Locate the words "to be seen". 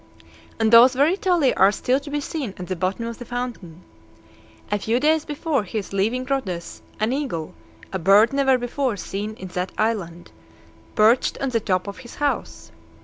1.99-2.55